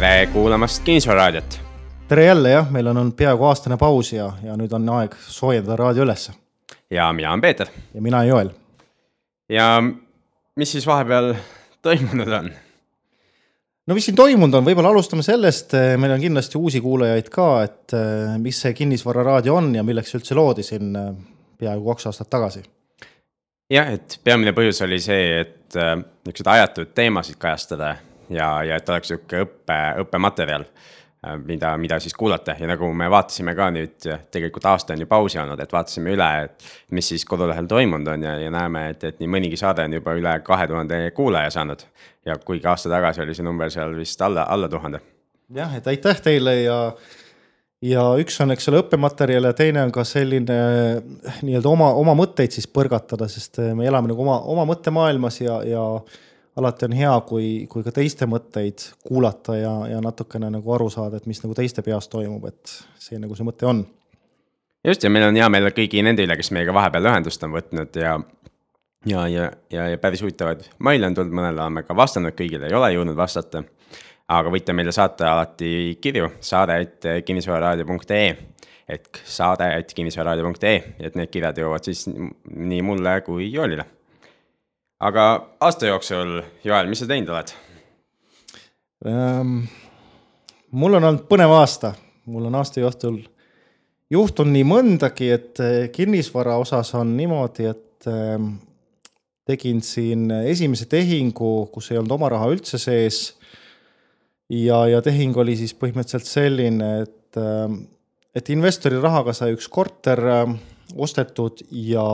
[0.00, 1.60] tere kuulamast Kinnisvararaadiot.
[2.08, 5.76] tere jälle jah, meil on olnud peaaegu aastane paus ja, ja nüüd on aeg soojendada
[5.76, 6.32] raadio ülesse.
[6.90, 7.68] ja mina olen Peeter.
[7.94, 8.48] ja mina Joel.
[9.48, 9.82] ja
[10.56, 11.34] mis siis vahepeal
[11.82, 12.50] toimunud on?
[13.86, 18.00] no mis siin toimunud on, võib-olla alustame sellest, meil on kindlasti uusi kuulajaid ka, et
[18.40, 20.96] mis see kinnisvararaadio on ja milleks see üldse loodi siin
[21.60, 22.64] peaaegu kaks aastat tagasi
[23.68, 27.98] jah, et peamine põhjus oli see, et niisuguseid ajatud teemasid kajastada
[28.30, 30.64] ja, ja et oleks niisugune õppe, õppematerjal,
[31.26, 35.08] äh, mida, mida siis kuulata ja nagu me vaatasime ka nüüd, tegelikult aasta on ju
[35.10, 39.08] pausi olnud, et vaatasime üle, et mis siis kodulehel toimunud on ja, ja näeme, et,
[39.12, 41.86] et nii mõnigi saade on juba üle kahe tuhande kuulaja saanud.
[42.26, 45.00] ja kuigi aasta tagasi oli see number seal vist alla, alla tuhande.
[45.54, 46.80] jah, et aitäh teile ja
[47.82, 50.56] ja üks on, eks ole, õppematerjal ja teine on ka selline
[51.40, 55.84] nii-öelda oma, oma mõtteid siis põrgatada, sest me elame nagu oma, oma mõttemaailmas ja, ja
[56.56, 61.20] alati on hea, kui, kui ka teiste mõtteid kuulata ja, ja natukene nagu aru saada,
[61.20, 63.84] et mis nagu teiste peas toimub, et see nagu see mõte on.
[64.84, 68.00] just, ja meil on hea meel kõigi nende üle, kes meiega vahepeal ühendust on võtnud
[68.02, 68.18] ja
[69.06, 72.76] ja, ja, ja, ja päris huvitavaid maile on tulnud, mõnele oleme ka vastanud, kõigile ei
[72.76, 73.64] ole jõudnud vastata
[74.30, 78.30] aga võite meile saata alati kirju saade et kinnisvararaadio.ee
[78.90, 83.86] ehk saade et kinnisvararaadio.ee, et need kirjad jõuavad siis nii mulle kui Joelile.
[85.00, 85.26] Aga
[85.60, 87.52] aasta jooksul, Joel, mis sa teinud oled
[89.08, 89.60] ähm,?
[90.70, 91.94] mul on olnud põnev aasta,
[92.30, 93.20] mul on aasta jooksul
[94.10, 98.52] juhtunud nii mõndagi, et äh, kinnisvara osas on niimoodi, et ähm,
[99.48, 103.22] tegin siin esimese tehingu, kus ei olnud oma raha üldse sees
[104.50, 107.84] ja, ja tehing oli siis põhimõtteliselt selline, et, ähm,
[108.34, 110.58] et investori rahaga sai üks korter ähm,
[110.96, 112.04] ostetud ja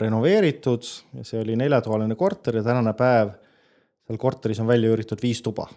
[0.00, 0.86] renoveeritud
[1.18, 3.34] ja see oli neljatoaline korter ja tänane päev
[4.06, 5.68] seal korteris on välja üüritud viis tuba.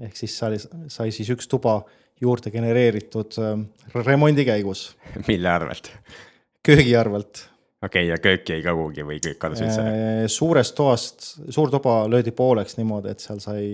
[0.00, 0.56] ehk siis sai,
[0.88, 1.82] sai siis üks tuba
[2.20, 4.96] juurde genereeritud ähm, remondi käigus.
[5.28, 5.92] mille arvelt?
[6.66, 7.46] köögi arvelt.
[7.82, 9.84] okei okay,, ja köök jäi ka kuhugi või köök kadus üldse?
[9.84, 13.68] Äh, suurest toast, suur tuba löödi pooleks niimoodi, et seal sai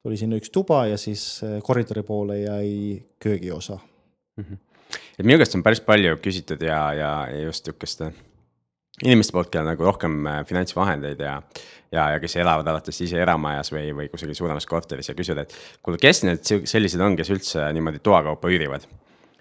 [0.00, 2.72] tuli sinna üks tuba ja siis äh, koridori poole jäi
[3.20, 4.44] köögiosa mm.
[4.44, 4.58] -hmm.
[4.90, 8.12] Et minu käest on päris palju küsitud ja, ja, ja just sihukeste
[9.04, 11.36] inimeste poolt, kellel nagu rohkem äh, finantsvahendeid ja,
[11.92, 15.80] ja, ja kes elavad alates ise eramajas või, või kusagil suuremas korteris ja küsivad, et
[15.82, 18.88] kuule, kes need sellised on, kes üldse niimoodi toakaupa üürivad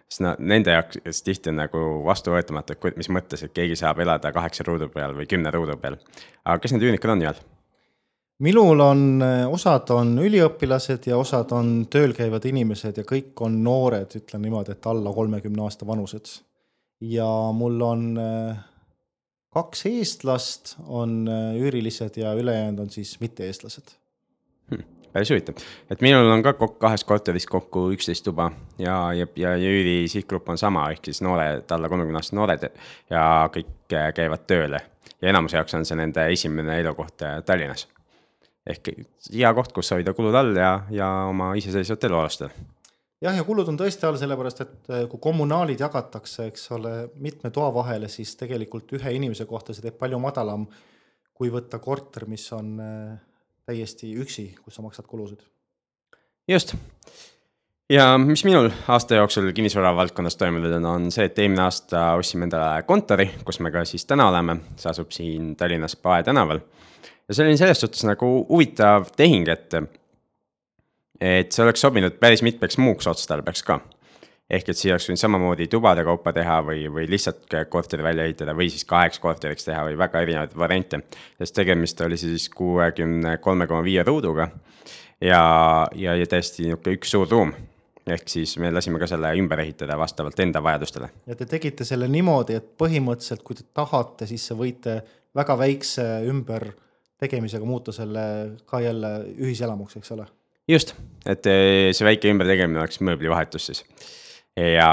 [0.10, 4.32] sest no nende jaoks tihti on nagu vastuvõetamatu, et mis mõttes, et keegi saab elada
[4.34, 6.00] kaheksa ruudu peal või kümne ruudu peal.
[6.46, 7.44] aga kes need üürnikud on, Joel?
[8.40, 9.02] Minul on,
[9.52, 14.76] osad on üliõpilased ja osad on tööl käivad inimesed ja kõik on noored, ütlen niimoodi,
[14.76, 16.40] et alla kolmekümne aasta vanused.
[17.02, 18.58] ja mul on äh,
[19.56, 23.94] kaks eestlast on äh, üürilised ja ülejäänud on siis mitte-eestlased
[24.72, 24.84] hmm,.
[25.14, 25.56] päris huvitav,
[25.90, 30.58] et minul on ka kahes korteris kokku üksteist tuba ja, ja, ja, üüri sihtgrupp on
[30.58, 32.68] sama, ehk siis noored, alla kolmekümne aastased noored
[33.10, 33.24] ja
[33.54, 33.76] kõik
[34.16, 34.82] käivad tööle.
[35.22, 37.88] ja enamuse jaoks on see nende esimene elukoht Tallinnas
[38.70, 38.92] ehk
[39.34, 42.52] hea koht, kus hoida kulud all ja, ja oma iseseisvat elu alustada.
[43.22, 47.52] jah, ja kulud on tõesti all, sellepärast et eh, kui kommunaalid jagatakse, eks ole, mitme
[47.56, 50.68] toa vahele, siis tegelikult ühe inimese kohta see teeb palju madalam
[51.34, 53.18] kui võtta korter, mis on eh,
[53.70, 55.44] täiesti üksi, kus sa maksad kulusid.
[56.48, 56.76] just
[57.90, 62.46] ja mis minul aasta jooksul kinnisvara valdkonnas toimunud on, on see, et eelmine aasta ostsime
[62.46, 66.62] endale kontori, kus me ka siis täna oleme, see asub siin Tallinnas Pae tänaval
[67.30, 69.78] ja see oli selles suhtes nagu huvitav tehing, et,
[71.22, 73.80] et see oleks sobinud päris mitmeks muuks otstarbeks ka.
[74.50, 78.56] ehk et siia oleks võinud samamoodi tubade kaupa teha või, või lihtsalt korteri välja ehitada
[78.58, 81.04] või siis kaheks korteriks teha või väga erinevaid variante.
[81.38, 84.50] sest tegemist oli siis kuuekümne kolme koma viie ruuduga
[85.22, 85.44] ja,
[85.96, 87.54] ja, ja täiesti niisugune üks suur ruum
[88.10, 91.10] ehk siis me lasime ka selle ümber ehitada vastavalt enda vajadustele.
[91.28, 95.02] ja te tegite selle niimoodi, et põhimõtteliselt, kui te tahate, siis võite
[95.36, 96.72] väga väikse ümber
[97.20, 98.22] tegemisega muuta selle
[98.70, 100.28] ka jälle ühiselamuks, eks ole.
[100.68, 100.96] just,
[101.26, 103.86] et eh, see väike ümbertegemine oleks mööblivahetus siis.
[104.60, 104.92] ja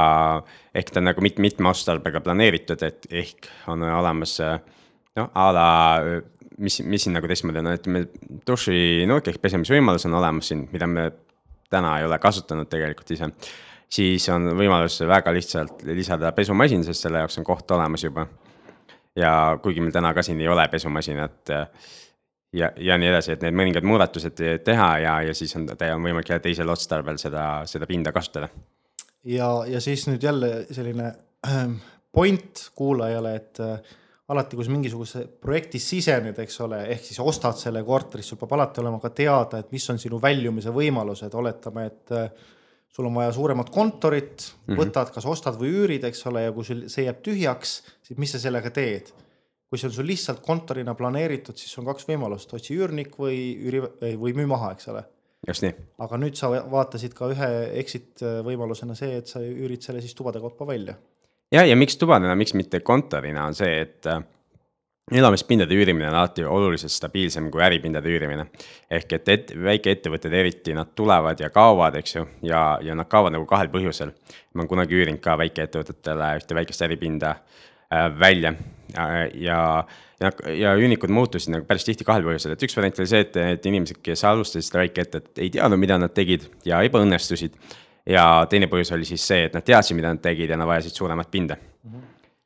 [0.74, 5.68] ehk ta on nagu mit-, mitme otstarbega planeeritud, et ehk on olemas noh, a la
[6.58, 8.02] mis, mis siin nagu teistmoodi on, ütleme
[8.48, 11.10] dušinurk ehk pesemisvõimalus on olemas siin, mida me
[11.72, 13.30] täna ei ole kasutanud tegelikult ise.
[13.88, 18.26] siis on võimalus väga lihtsalt lisada pesumasin, sest selle jaoks on koht olemas juba.
[19.16, 21.52] ja kuigi meil täna ka siin ei ole pesumasinat
[22.56, 26.32] ja, ja nii edasi, et need mõningad muudatused teha ja, ja siis on, on võimalik
[26.32, 28.48] jälle teisel otstarbel seda, seda pinda kasutada.
[29.24, 31.12] ja, ja siis nüüd jälle selline
[31.48, 31.78] ähm,
[32.12, 33.94] point kuulajale, et äh,
[34.32, 38.56] alati, kui sa mingisuguse projekti sisened, eks ole, ehk siis ostad selle korteri, sul peab
[38.56, 42.48] alati olema ka teada, et mis on sinu väljumise võimalused, oletame, et äh,
[42.96, 44.80] sul on vaja suuremat kontorit mm, -hmm.
[44.80, 48.32] võtad, kas ostad või üürid, eks ole, ja kui sul see jääb tühjaks, siis mis
[48.32, 49.12] sa sellega teed?
[49.66, 53.82] Kui see on sul lihtsalt kontorina planeeritud, siis on kaks võimalust, otsi üürnik või üüri
[54.20, 55.02] või müü maha, eks ole.
[55.46, 55.74] just nii.
[56.06, 57.50] aga nüüd sa vaatasid ka ühe
[57.82, 60.96] exit võimalusena see, et sa üürid selle siis tubade kaupa välja
[61.52, 64.22] ja, ja miks tubadena, miks mitte kontorina, on see, et äh,
[65.12, 68.48] elamispindade üürimine on alati oluliselt stabiilsem kui äripindade üürimine.
[68.90, 73.36] ehk et, et väikeettevõtted eriti, nad tulevad ja kaovad, eks ju, ja, ja nad kaovad
[73.36, 74.12] nagu kahel põhjusel.
[74.54, 77.36] ma olen kunagi üürinud ka väikeettevõtetele ühte väikest äripinda
[78.20, 78.54] välja.
[78.94, 79.60] Ja, ja
[80.20, 83.66] ja, üürnikud muutusid nagu päris tihti kahel põhjusel, et üks variant oli see, et, et
[83.68, 87.58] inimesed, kes alustasid seda väikeettevõtet, ei teadnud, mida nad tegid ja ebaõnnestusid.
[88.06, 90.94] Ja teine põhjus oli siis see, et nad teadsid, mida nad tegid ja nad vajasid
[90.94, 91.58] suuremat pinda.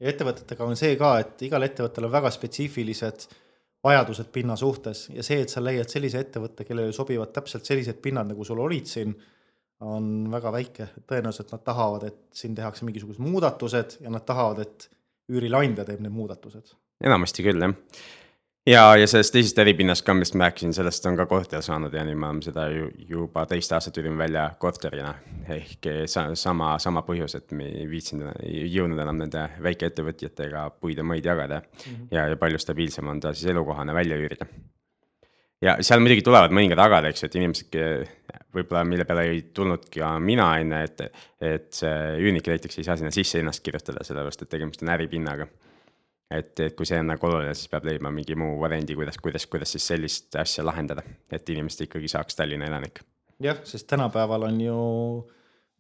[0.00, 3.26] ja ettevõtetega on see ka, et igal ettevõttel on väga spetsiifilised
[3.84, 8.28] vajadused pinna suhtes ja see, et sa leiad sellise ettevõtte, kellele sobivad täpselt sellised pinnad,
[8.32, 9.12] nagu sul olid siin,
[9.84, 14.88] on väga väike, tõenäoliselt nad tahavad, et siin tehakse mingisugused muudatused ja nad tahavad, et
[15.30, 16.74] üürileandja teeb need muudatused.
[17.04, 17.76] enamasti küll, jah
[18.66, 22.02] ja, ja sellest teisest äripinnast ka, millest ma rääkisin, sellest on ka korter saanud ja
[22.06, 25.14] nüüd me oleme seda ju juba teist aastat üürime välja korterina.
[25.48, 25.88] ehk
[26.34, 31.26] sama, sama põhjus, et me ei viitsinud, ei jõudnud enam nende väikeettevõtjatega puid ja mõid
[31.26, 31.94] jagada mm.
[31.94, 32.10] -hmm.
[32.10, 34.46] ja, ja palju stabiilsem on ta siis elukohana välja üürida.
[35.62, 37.76] ja seal muidugi tulevad mõningad agad, eks ju, et inimesed
[38.54, 41.02] võib-olla, mille peale ei tulnudki ka mina enne, et,
[41.40, 45.46] et see üürnik näiteks ei saa sinna sisse ennast kirjutada, sellepärast et tegemist on äripinnaga
[46.30, 49.46] et, et kui see on nagu oluline, siis peab leidma mingi muu variandi, kuidas, kuidas,
[49.50, 53.02] kuidas siis sellist asja lahendada, et inimesed ikkagi saaks Tallinna elanik.
[53.42, 54.80] jah, sest tänapäeval on ju,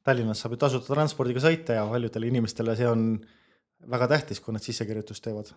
[0.04, 3.10] Tallinnas saab ju tasuta transpordiga sõita ja paljudele inimestele see on
[3.90, 5.52] väga tähtis, kui nad sissekirjutust teevad.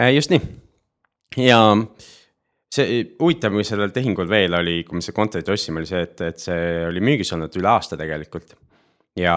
[0.00, 0.40] Äh, just nii
[1.40, 1.58] ja
[2.72, 6.22] see huvitav, mis sellel tehingul veel oli, kui me seda kontorit ostsime, oli see, et,
[6.24, 8.56] et see oli müügis olnud üle aasta tegelikult.
[9.18, 9.36] ja,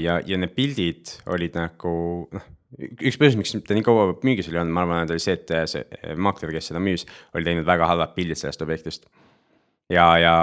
[0.00, 1.92] ja, ja need pildid olid nagu
[2.32, 2.50] noh
[2.80, 6.14] üks põhjus, miks ta nii kaua müügis oli olnud, ma arvan, oli see, et see
[6.16, 7.04] maakler, kes seda müüs,
[7.36, 9.06] oli teinud väga halvad pildid sellest objektist.
[9.92, 10.34] ja, ja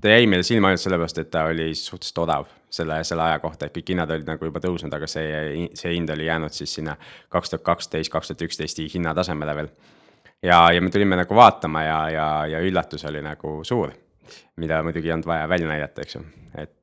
[0.00, 3.66] ta jäi meile silma ainult sellepärast, et ta oli suhteliselt odav selle, selle aja kohta,
[3.66, 6.96] et kõik hinnad olid nagu juba tõusnud, aga see, see hind oli jäänud siis sinna
[7.28, 9.72] kaks tuhat kaksteist, kaks tuhat üksteist hinnatasemele veel.
[10.42, 13.92] Ja, ja me tulime nagu vaatama ja, ja, ja üllatus oli nagu suur,
[14.60, 16.24] mida muidugi ei olnud vaja välja näidata, eks ju,
[16.60, 16.76] et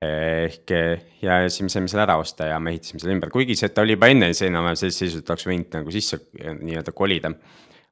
[0.00, 0.72] ehk
[1.20, 3.84] ja siis me saime selle ära osta ja me ehitasime selle ümber, kuigi see, ta
[3.84, 7.34] oli juba enne enam-vähem sellises seisus, et oleks võinud nagu sisse nii-öelda kolida.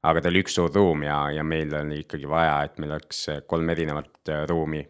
[0.08, 3.26] aga ta oli üks suur ruum ja, ja meil oli ikkagi vaja, et meil oleks
[3.50, 4.86] kolm erinevat äh, ruumi.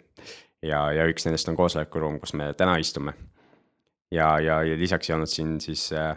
[0.62, 3.14] ja, ja üks nendest on koosolekuruum, kus me täna istume.
[4.12, 6.14] ja, ja, ja lisaks ei olnud siin siis äh,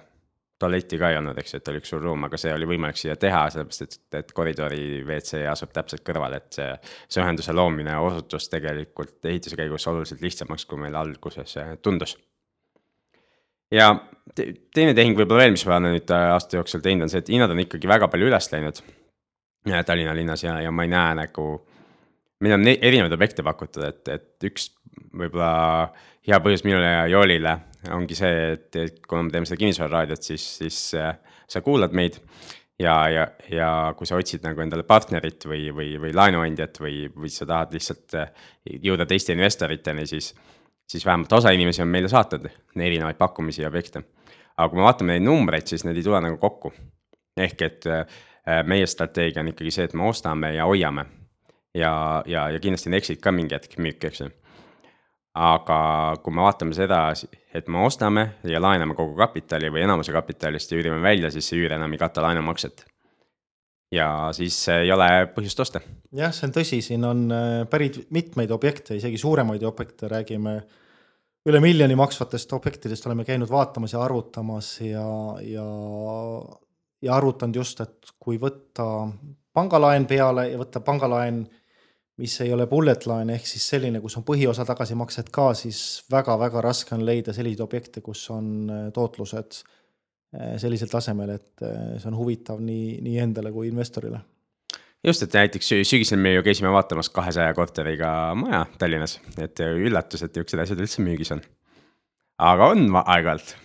[0.61, 2.99] tualetti ka ei olnud, eks ju, et oli üks suur ruum, aga see oli võimalik
[2.99, 6.69] siia teha, sellepärast et, et koridori WC asub täpselt kõrval, et see,
[7.07, 12.17] see ühenduse loomine osutus tegelikult ehituse käigus oluliselt lihtsamaks, kui meil alguses tundus.
[13.71, 13.91] ja
[14.35, 17.51] teine tehing võib-olla veel, mis ma olen nüüd aasta jooksul teinud, on see, et hinnad
[17.51, 18.83] on ikkagi väga palju üles läinud
[19.85, 21.45] Tallinna linnas ja, ja ma ei näe nagu,
[22.41, 24.71] meil on erinevaid objekte pakutud, et, et üks
[25.15, 25.91] võib-olla
[26.27, 27.57] hea põhjus minule ja Joolile
[27.89, 31.16] ongi see, et, et kuna me teeme seda kinnisvararaadiot, siis, siis äh,
[31.49, 32.19] sa kuulad meid.
[32.81, 37.30] ja, ja, ja kui sa otsid nagu endale partnerit või, või, või laenuandjat või, või
[37.30, 38.31] sa tahad lihtsalt äh,
[38.85, 40.31] jõuda teiste investoriteni, siis,
[40.89, 44.04] siis vähemalt osa inimesi on meile saatnud erinevaid pakkumisi ja objekte.
[44.57, 46.73] aga kui me vaatame neid numbreid, siis need ei tule nagu kokku.
[47.37, 48.06] ehk et äh,
[48.66, 51.06] meie strateegia on ikkagi see, et me ostame ja hoiame.
[51.75, 54.31] Ja, ja, ja kindlasti on exit ka mingi hetk müük, eks ju
[55.37, 55.80] aga
[56.23, 57.06] kui me vaatame seda,
[57.56, 61.61] et me ostame ja laename kogu kapitali või enamuse kapitalist ja üürime välja, siis see
[61.61, 62.85] üür enam ei kata laenumakset.
[63.92, 65.81] ja siis ei ole põhjust osta.
[66.11, 70.61] jah, see on tõsi, siin on äh, päris mitmeid objekte, isegi suuremaid objekte, räägime
[71.47, 75.07] üle miljoni maksvatest objektidest oleme käinud vaatamas ja arvutamas ja,
[75.42, 75.68] ja,
[77.01, 79.07] ja arvutanud just, et kui võtta
[79.54, 81.45] pangalaen peale ja võtta pangalaen
[82.18, 86.63] mis ei ole bullet line ehk siis selline, kus on põhiosa tagasimaksed ka, siis väga-väga
[86.63, 92.11] raske on leida selliseid objekte, kus on äh, tootlused äh, sellisel tasemel, et äh, see
[92.11, 94.21] on huvitav nii, nii endale kui investorile.
[95.07, 100.35] just, et näiteks sügisel me ju käisime vaatamas kahesaja korteriga maja Tallinnas, et üllatus, et
[100.35, 101.44] niisugused asjad üldse müügis on.
[102.51, 103.56] aga on aeg-ajalt.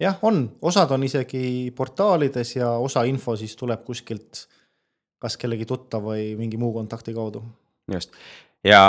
[0.00, 4.46] jah, on, osad on isegi portaalides ja osa info siis tuleb kuskilt
[5.22, 7.44] kas kellegi tuttav või mingi muu kontakti kaudu
[7.90, 8.14] just,
[8.64, 8.82] ja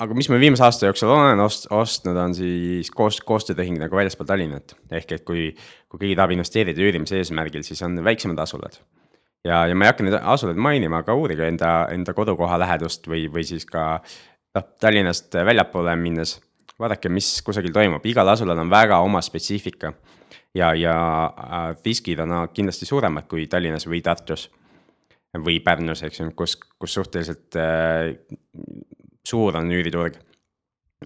[0.00, 4.28] aga mis ma viimase aasta jooksul olen ost-, ostnud, on siis koos, koostöötehing nagu väljaspool
[4.28, 4.76] Tallinnat.
[4.90, 5.50] ehk et kui,
[5.88, 8.80] kui keegi tahab investeerida üürimise eesmärgil, siis on väiksemad asulad.
[9.44, 13.28] ja, ja ma ei hakka neid asulaid mainima, aga uurige enda, enda kodukoha lähedust või,
[13.30, 16.40] või siis ka noh, Tallinnast väljapoole minnes.
[16.78, 19.92] vaadake, mis kusagil toimub, igal asulal on väga oma spetsiifika.
[20.54, 20.98] ja, ja
[21.30, 24.50] äh, riskid on kindlasti suuremad kui Tallinnas või Tartus
[25.42, 28.14] või Pärnus, eks ju, kus, kus suhteliselt äh,
[29.26, 30.18] suur on üüriturg.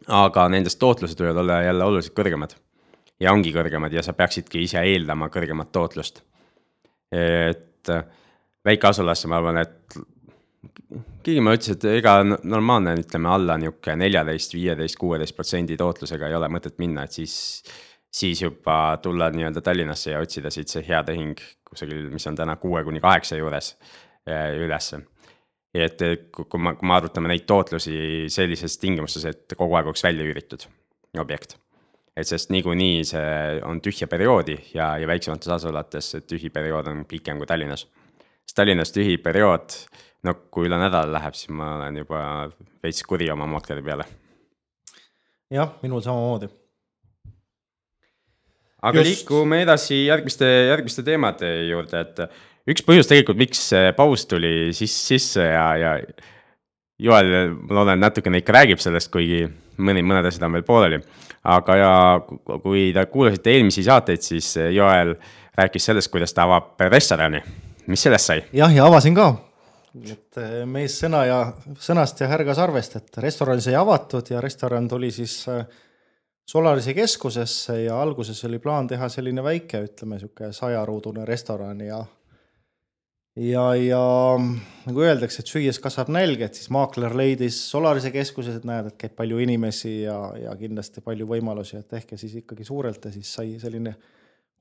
[0.06, 2.54] aga nendest tootlused võivad olla jälle oluliselt kõrgemad.
[3.20, 6.23] ja ongi kõrgemad ja sa peaksidki ise eeldama kõrgemat tootlust.
[7.12, 8.04] et äh,
[8.64, 9.99] väikeasulasse ma arvan, et
[11.23, 16.35] keegi mulle ütles, et ega normaalne, ütleme alla nihuke neljateist, viieteist, kuueteist protsendi tootlusega ei
[16.35, 17.62] ole mõtet minna, et siis.
[18.18, 21.37] siis juba tulla nii-öelda Tallinnasse ja otsida siit see hea tehing
[21.68, 23.75] kusagil, mis on täna kuue kuni kaheksa juures
[24.58, 25.02] ülesse.
[25.75, 26.00] et
[26.32, 30.64] kui me, kui me arvutame neid tootlusi sellises tingimustes, et kogu aeg oleks välja üüritud
[31.20, 31.56] objekt.
[32.16, 37.04] et sest niikuinii see on tühja perioodi ja, ja väiksemates asulates see tühi periood on
[37.04, 37.87] pikem kui Tallinnas.
[38.47, 39.76] sest Tallinnas tühi periood,
[40.25, 42.23] no kui üle nädala läheb, siis ma olen juba
[42.82, 44.08] veits kuri oma makkleri peale.
[45.50, 46.50] jah, minul samamoodi
[48.82, 49.08] aga Just.
[49.08, 52.20] liigume edasi järgmiste, järgmiste teemade juurde, et
[52.68, 55.94] üks põhjus tegelikult, miks see paus tuli siis sisse ja, ja
[56.98, 59.44] Joel, ma loodan, natukene ikka räägib sellest, kuigi
[59.78, 61.00] mõni, mõned asjad on veel pooleli.
[61.48, 61.92] aga ja
[62.62, 65.14] kui te kuulasite eelmisi saateid, siis Joel
[65.58, 67.42] rääkis sellest, kuidas ta avab restorani.
[67.87, 68.42] mis sellest sai?
[68.52, 69.28] jah, ja avasin ka.
[69.94, 74.88] et eh, mees sõna ja, sõnast ja härga sarvest, et restoran sai avatud ja restoran
[74.88, 75.64] tuli siis äh,
[76.48, 81.98] Solarise keskusesse ja alguses oli plaan teha selline väike, ütleme sihuke sajaruudune restoran ja
[83.38, 84.02] ja, ja
[84.88, 88.99] nagu öeldakse, et süües kasvab nälg, et siis maakler leidis Solarise keskuses, et näed, et
[89.00, 93.30] käib palju inimesi ja, ja kindlasti palju võimalusi, et tehke siis ikkagi suurelt ja siis
[93.38, 93.95] sai selline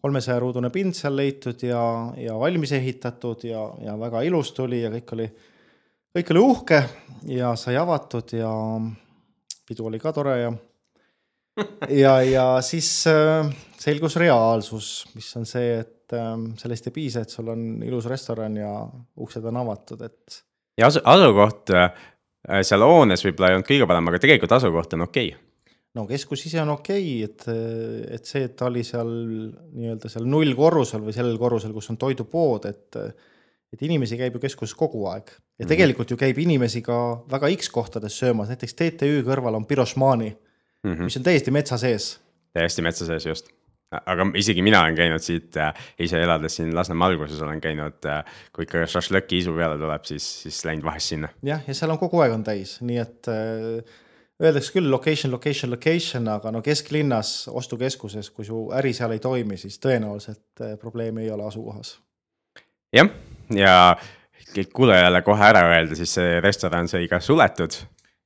[0.04, 1.82] kolmesaja ruudune pind seal leitud ja,
[2.22, 5.28] ja valmis ehitatud ja, ja väga ilus tuli ja kõik oli,
[6.18, 6.82] kõik oli uhke
[7.34, 8.52] ja sai avatud ja
[9.68, 10.54] pidu oli ka tore ja
[11.90, 13.48] ja, ja siis äh,
[13.80, 18.56] selgus reaalsus, mis on see, et äh, sellest ei piisa, et sul on ilus restoran
[18.60, 18.72] ja
[19.18, 20.44] uksed on avatud, et.
[20.78, 21.92] ja asu-, asukoht äh,
[22.62, 25.46] seal hoones võib-olla ei olnud kõige parem, aga tegelikult asukoht on okei okay
[25.98, 30.28] no keskus ise on okei okay,, et, et see, et ta oli seal nii-öelda seal
[30.30, 33.02] nullkorrusel või sellel korrusel, kus on toidupood, et
[33.74, 35.72] et inimesi käib ju keskuses kogu aeg ja mhm.
[35.74, 40.94] tegelikult ju käib inimesi ka väga X kohtades söömas, näiteks TTÜ kõrval on Pirošmani mm,
[40.94, 41.10] -hmm.
[41.10, 42.18] mis on täiesti metsa sees.
[42.54, 43.52] täiesti metsa sees, just
[43.92, 48.26] aga isegi mina olen käinud siit äh,, ise elades siin Lasnamäe alguses olen käinud äh,,
[48.56, 51.32] kui ikka šašlõki isu peale tuleb, siis, siis läinud vahest sinna.
[51.48, 53.96] jah, ja seal on kogu aeg on täis, nii et äh,
[54.44, 59.60] öeldakse küll location, location, location, aga no kesklinnas, ostukeskuses, kui su äri seal ei toimi,
[59.62, 61.98] siis tõenäoliselt äh, probleemi ei ole asukohas.
[62.96, 63.12] jah,
[63.56, 63.74] ja
[64.74, 67.76] kuulajale kohe ära öelda, siis see restoran sai ka suletud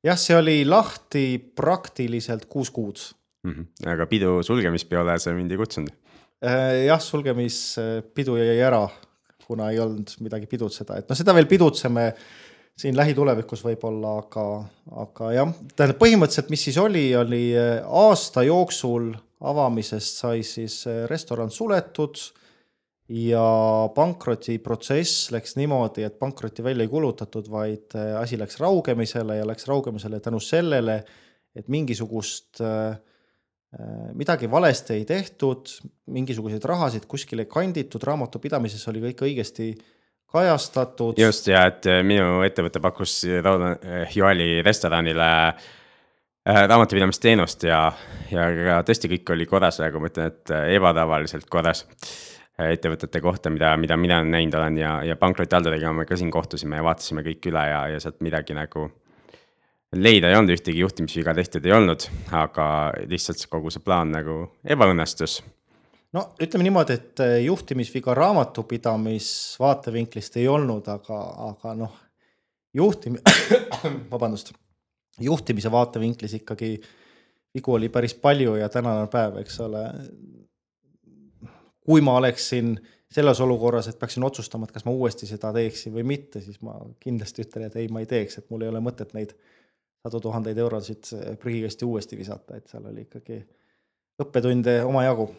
[0.01, 3.01] jah, see oli lahti praktiliselt kuus kuud
[3.43, 3.51] mm.
[3.51, 3.89] -hmm.
[3.93, 5.93] aga pidu sulgemispeole sa mind ei kutsunud?
[6.41, 8.87] Äh, jah, sulgemispidu jäi ära,
[9.45, 12.13] kuna ei olnud midagi pidutseda, et noh, seda veel pidutseme
[12.81, 14.45] siin lähitulevikus võib-olla, aga,
[15.03, 21.03] aga jah, tähendab põhimõtteliselt, mis siis oli, oli äh, aasta jooksul avamisest sai siis äh,
[21.09, 22.17] restoran suletud
[23.11, 23.43] ja
[23.95, 29.67] pankrotiprotsess läks niimoodi, et pankrotti välja ei kulutatud, vaid äh, asi läks raugemisele ja läks
[29.67, 31.01] raugemisele tänu sellele,
[31.55, 32.99] et mingisugust äh, äh,
[34.17, 35.69] midagi valesti ei tehtud,
[36.11, 39.71] mingisuguseid rahasid kuskile kanditud, raamatupidamises oli kõik õigesti
[40.31, 41.19] kajastatud.
[41.19, 43.21] just ja et minu ettevõte pakkus
[44.15, 45.29] Joali restoranile
[46.45, 47.85] raamatupidamisteenust ja,
[48.31, 51.85] ja tõesti kõik oli korras, aga ma ütlen, et ebatavaliselt korras
[52.61, 56.85] ettevõtete kohta, mida, mida mina näinud olen ja, ja pankrotihalduriga me ka siin kohtusime ja
[56.85, 58.89] vaatasime kõik üle ja, ja sealt midagi nagu
[59.95, 62.05] leida ei olnud, ühtegi juhtimisviga tehtud ei olnud,
[62.37, 62.65] aga
[63.11, 65.43] lihtsalt kogu see plaan nagu ebaõnnestus.
[66.13, 71.19] no ütleme niimoodi, et eh, juhtimisviga raamatupidamisvaatevinklist ei olnud, aga,
[71.49, 71.93] aga noh,
[72.77, 73.21] juhtim-,
[74.13, 74.53] vabandust,
[75.19, 76.81] juhtimise vaatevinklis ikkagi
[77.55, 79.83] vigu oli päris palju ja tänane päev, eks ole,
[81.83, 82.79] kui ma oleksin
[83.11, 86.79] selles olukorras, et peaksin otsustama, et kas ma uuesti seda teeksin või mitte, siis ma
[87.03, 89.35] kindlasti ütlen, et ei, ma ei teeks, et mul ei ole mõtet neid
[90.01, 93.39] sadu tuhandeid eurosid prügikasti uuesti visata, et seal oli ikkagi
[94.21, 95.29] õppetunde omajagu.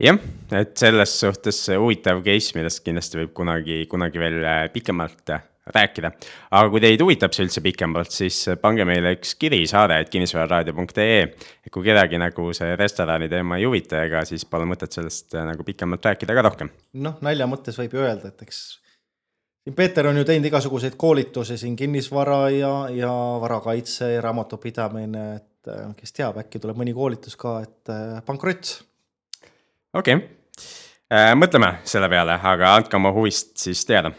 [0.00, 0.18] jah,
[0.56, 5.36] et selles suhtes huvitav case, millest kindlasti võib kunagi, kunagi veel pikemalt
[5.70, 6.10] rääkida.
[6.50, 11.22] aga kui teid huvitab see üldse pikemalt, siis pange meile üks kiri saade, et kinnisvararaadio.ee.
[11.66, 15.66] et kui kedagi nagu see restorani teema ei huvita, ega siis pole mõtet sellest nagu
[15.66, 16.72] pikemalt rääkida ka rohkem.
[16.94, 18.80] noh, nalja mõttes võib ju öelda, et eks
[19.64, 25.68] siin Peeter on ju teinud igasuguseid koolitusi siin kinnisvara ja, ja varakaitse ja raamatupidamine, et
[25.68, 28.72] äh, kes teab, äkki tuleb mõni koolitus ka, et äh, pankrott.
[29.94, 30.28] okei okay.,
[31.12, 34.12] äh, mõtleme selle peale, aga andke oma huvist siis teada.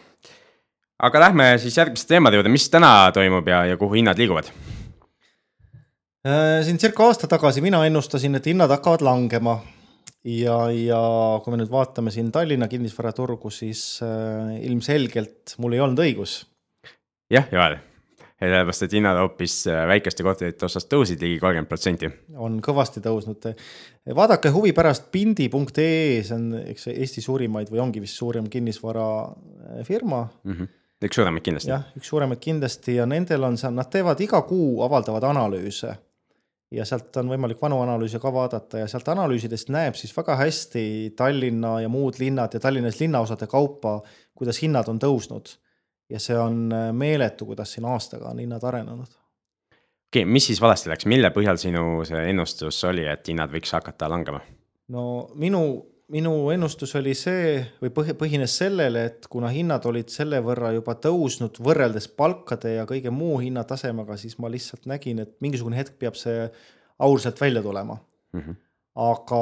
[1.01, 4.53] aga lähme siis järgmiste teemade juurde, mis täna toimub ja, ja kuhu hinnad liiguvad?
[6.61, 9.55] siin circa aasta tagasi mina ennustasin, et hinnad hakkavad langema
[10.27, 11.01] ja, ja
[11.43, 16.41] kui me nüüd vaatame siin Tallinna kinnisvaraturgu, siis äh, ilmselgelt mul ei olnud õigus.
[17.31, 17.77] jah, Joel,
[18.41, 22.11] sellepärast et hinnad hoopis äh, väikeste korterite osas tõusid ligi kolmkümmend protsenti.
[22.37, 23.49] on kõvasti tõusnud.
[24.17, 30.53] vaadake huvi pärast pindi.ee, see on eks Eesti suurimaid või ongi vist suurim kinnisvarafirma mm.
[30.53, 30.77] -hmm.
[31.09, 31.73] üks suuremaid kindlasti.
[31.73, 35.97] jah, üks suuremaid kindlasti ja nendel on seal, nad teevad iga kuu, avaldavad analüüse
[36.71, 40.83] ja sealt on võimalik vanu analüüse ka vaadata ja sealt analüüsidest näeb siis väga hästi
[41.17, 43.99] Tallinna ja muud linnad ja Tallinnas linnaosade kaupa,
[44.35, 45.57] kuidas hinnad on tõusnud.
[46.11, 49.11] ja see on äh, meeletu, kuidas siin aastaga on hinnad arenenud.
[49.11, 53.71] okei okay,, mis siis valesti läks, mille põhjal sinu see ennustus oli, et hinnad võiks
[53.75, 54.41] hakata langema?
[54.87, 60.41] no minu minu ennustus oli see või põhi, põhines sellele, et kuna hinnad olid selle
[60.43, 65.79] võrra juba tõusnud võrreldes palkade ja kõige muu hinnatasemega, siis ma lihtsalt nägin, et mingisugune
[65.79, 66.47] hetk peab see
[67.01, 67.97] aur sealt välja tulema
[68.33, 68.41] mm.
[68.41, 68.59] -hmm.
[69.07, 69.41] aga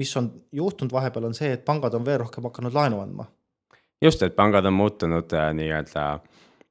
[0.00, 3.28] mis on juhtunud vahepeal, on see, et pangad on veel rohkem hakanud laenu andma.
[4.02, 6.20] just, et pangad on muutunud äh, nii-öelda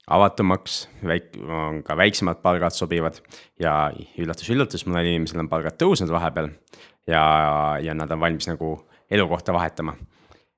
[0.09, 3.19] avatumaks, väik-, on ka väiksemad palgad sobivad
[3.61, 6.49] ja üllatus-üllatus, mõnel inimesel on palgad tõusnud vahepeal
[7.09, 8.73] ja, ja nad on valmis nagu
[9.11, 9.95] elukohta vahetama.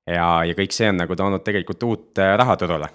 [0.08, 2.90] ja, ja kõik see on nagu toonud tegelikult uut äh, raha turule.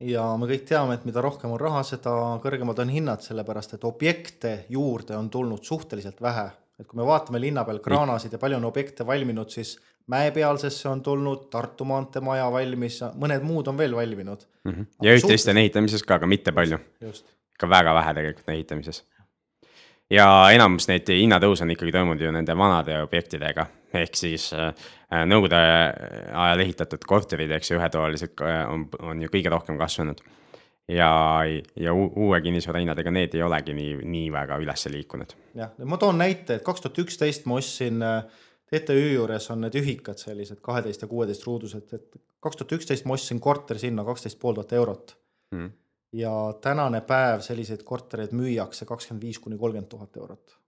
[0.00, 2.12] ja me kõik teame, et mida rohkem on raha, seda
[2.44, 6.48] kõrgemad on hinnad, sellepärast et objekte juurde on tulnud suhteliselt vähe.
[6.78, 11.00] et kui me vaatame linna peal kraanasid ja palju on objekte valminud, siis Mäepealsesse on
[11.02, 14.72] tulnud, Tartu maantee maja valmis, mõned muud on veel valminud mm.
[14.72, 14.86] -hmm.
[15.02, 16.78] ja üht-teist on ehitamises ka, aga mitte palju.
[17.56, 19.02] ikka väga vähe tegelikult ehitamises
[20.10, 23.66] ja enamus neid hinnatõuse on ikkagi toimunud ju nende vanade objektidega,
[23.96, 24.72] ehk siis äh,
[25.26, 25.60] nõukogude
[26.32, 30.22] ajal ehitatud korterid, eks ju, ühetoalised äh, on, on ju kõige rohkem kasvanud.
[30.88, 31.10] ja,
[31.74, 35.34] ja uue kinnisvara hinnadega need ei olegi nii, nii väga üles liikunud.
[35.54, 39.74] jah, ma toon näite, et kaks tuhat üksteist ma ostsin äh, TTÜ juures on need
[39.78, 44.38] ühikad sellised kaheteist ja kuueteist ruudused, et kaks tuhat üksteist ma ostsin korteri sinna kaksteist
[44.38, 45.18] pool tuhat eurot
[45.54, 45.74] mm
[46.12, 50.58] ja tänane päev selliseid kortereid müüakse kakskümmend viis kuni kolmkümmend tuhat eurot.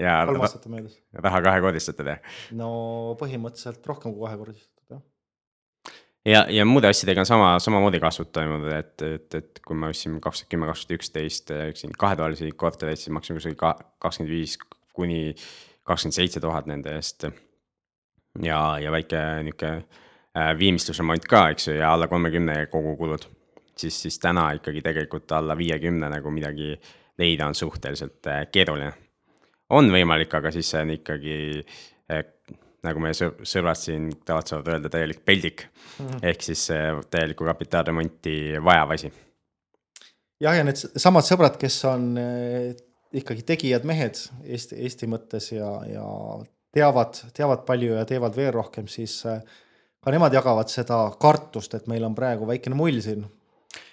[0.00, 0.96] ja kolm aastat on möödas.
[1.12, 2.38] raha kahekordistatud jah?
[2.52, 2.70] no
[3.20, 5.02] põhimõtteliselt rohkem kui kahekordistatud jah
[6.26, 10.20] ja, ja muude asjadega on sama, samamoodi kasvud toimunud, et, et, et kui me ostsime
[10.20, 14.58] kaks tuhat kümme, kaks tuhat üksteist siin kahetoalisi kortereid, siis maksime kusagil kakskümmend viis
[14.96, 15.20] kuni
[15.86, 17.28] kakskümmend seitse tuhat nende eest.
[18.42, 19.72] ja, ja väike nihuke
[20.58, 23.26] viimistlusremont ka, eks ju, ja alla kolmekümne kogukulud.
[23.76, 26.74] siis, siis täna ikkagi tegelikult alla viiekümne nagu midagi
[27.18, 28.92] leida on suhteliselt äh, keeruline.
[29.70, 31.36] on võimalik, aga siis see on ikkagi
[32.12, 32.24] äh,
[32.86, 35.66] nagu meie sõbrad siin tavatsevad öelda, täielik peldik
[35.98, 36.20] mm.
[36.22, 36.68] ehk siis
[37.10, 39.12] täielikku kapitaalremonti vajav asi.
[40.40, 42.12] jah, ja need samad sõbrad, kes on
[43.16, 46.06] ikkagi tegijad mehed Eesti, Eesti mõttes ja, ja
[46.76, 49.40] teavad, teavad palju ja teevad veel rohkem, siis äh,
[50.06, 53.24] ka nemad jagavad seda kartust, et meil on praegu väikene mull siin.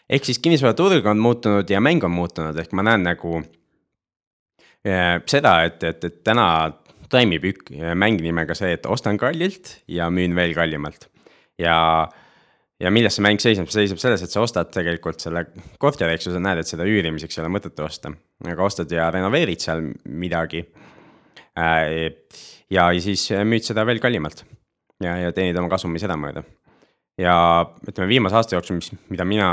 [0.06, 3.40] ehk siis kinnisvaraturg on muutunud ja mäng on muutunud, ehk ma näen nagu
[4.86, 6.46] äh, seda, et, et, et täna
[7.10, 11.10] toimib ük-, mäng nimega see, et ostan kallilt ja müün veel kallimalt.
[11.58, 11.76] ja,
[12.78, 15.48] ja milles see mäng seisneb, see seisneb selles, et sa ostad tegelikult selle
[15.82, 18.14] korteri, eks ju, sa näed, et seda üürimiseks ei ole mõtet osta.
[18.46, 20.68] aga ostad ja renoveerid seal midagi
[21.58, 21.72] ja,
[22.70, 24.46] ja siis müüd seda veel kallimalt
[25.04, 26.44] ja, ja teenida oma kasumi sedamööda.
[27.18, 27.36] ja
[27.88, 29.48] ütleme, viimase aasta jooksul, mis, mida mina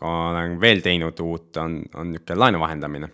[0.00, 3.10] olen, veel teinud uut, on, on niisugune laenu vahendamine.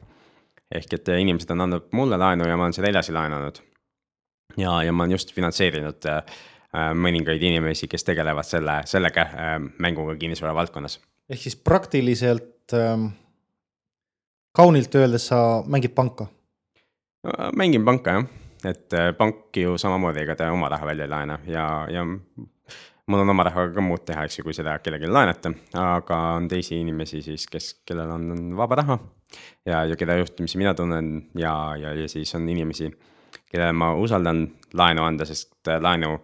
[0.74, 3.62] ehk et inimesed on andnud mulle laenu ja ma olen seda edasi laenanud.
[4.56, 6.42] ja, ja ma olen just finantseerinud äh,
[6.94, 11.00] mõningaid inimesi, kes tegelevad selle, selle äh, mänguga kinnisvara valdkonnas.
[11.30, 13.06] ehk siis praktiliselt ähm,
[14.52, 16.26] kaunilt öeldes sa mängid panka?
[17.56, 21.38] mängin panka jah et äh, pank ju samamoodi, ega ta oma raha välja ei laena
[21.48, 22.04] ja, ja
[23.10, 26.48] mul on oma rahaga ka muud teha, eks ju, kui seda kellelegi laenata, aga on
[26.50, 28.26] teisi inimesi siis, kes, kellel on,
[28.58, 28.98] vaba raha.
[29.66, 32.90] ja, ja keda juhtumisi mina tunnen ja, ja, ja siis on inimesi,
[33.50, 34.44] kellele ma usaldan
[34.78, 36.18] laenu anda, sest äh, laenu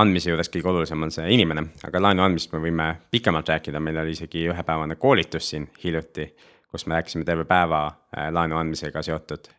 [0.00, 3.98] andmise juures kõige olulisem on see inimene, aga laenu andmist me võime pikemalt rääkida, meil
[4.04, 6.30] oli isegi ühepäevane koolitus siin hiljuti,
[6.70, 9.52] kus me rääkisime terve päeva äh, laenu andmisega seotud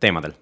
[0.00, 0.32] teemadel.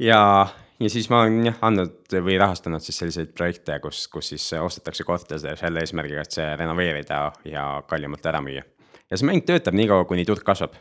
[0.00, 0.48] Ja,
[0.80, 5.04] ja siis ma olen jah andnud või rahastanud siis selliseid projekte, kus, kus siis ostetakse
[5.04, 8.64] korter selle eesmärgiga, et see renoveerida ja kallimalt ära müüa.
[9.10, 10.78] ja see mäng töötab nii kaua, kuni turg kasvab.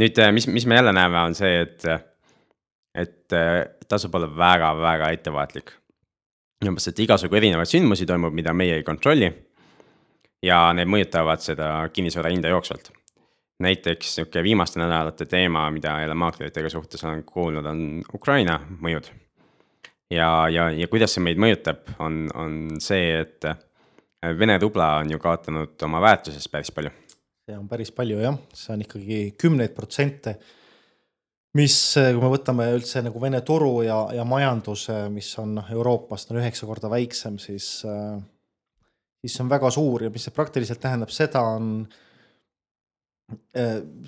[0.00, 1.84] nüüd, äh, mis, mis me jälle näeme, on see, et
[2.94, 5.72] et äh, tasub olla väga-väga ettevaatlik.
[6.66, 9.32] umbes, et igasugu erinevaid sündmusi toimub, mida meie ei kontrolli.
[10.42, 12.92] ja need mõjutavad seda kinnisvara hinda jooksvalt.
[13.60, 17.82] Näiteks sihuke viimaste nädalate teema, mida jälle maakleritega suhtes olen kuulnud, on
[18.14, 19.10] Ukraina mõjud.
[20.10, 23.58] ja, ja, ja kuidas see meid mõjutab, on, on see, et äh,
[24.38, 26.90] Vene rubla on ju kaotanud oma väärtusest päris palju.
[27.46, 30.38] see on päris palju jah, see on ikkagi kümneid protsente
[31.58, 36.30] mis, kui me võtame üldse nagu Vene turu ja, ja majanduse, mis on noh, Euroopast
[36.30, 41.12] on üheksa korda väiksem, siis, siis see on väga suur ja mis see praktiliselt tähendab,
[41.14, 41.74] seda on.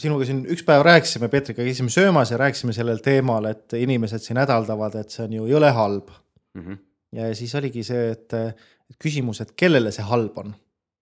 [0.00, 4.40] Sinuga siin üks päev rääkisime, Peetriga käisime söömas ja rääkisime sellel teemal, et inimesed siin
[4.40, 6.10] hädaldavad, et see on ju jõle halb
[6.54, 6.64] mm.
[6.64, 6.78] -hmm.
[7.18, 8.34] ja siis oligi see, et,
[9.02, 10.54] küsimus, et kellele see halb on.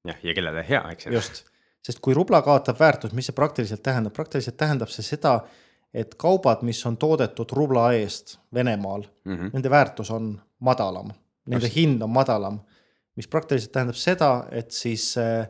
[0.09, 1.07] jah, ja kellele hea, eks.
[1.07, 1.43] just,
[1.87, 5.41] sest kui rubla kaotab väärtust, mis see praktiliselt tähendab, praktiliselt tähendab see seda
[5.95, 9.51] et kaubad, mis on toodetud rubla eest Venemaal mm, -hmm.
[9.53, 11.11] nende väärtus on madalam,
[11.47, 11.77] nende Just.
[11.77, 12.61] hind on madalam,
[13.17, 15.49] mis praktiliselt tähendab seda, et siis äh,